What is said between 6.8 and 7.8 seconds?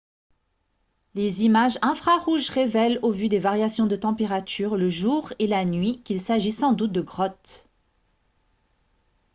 de grottes